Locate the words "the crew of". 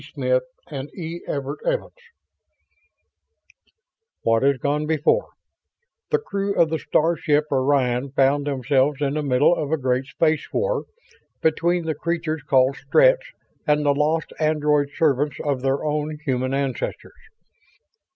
6.09-6.71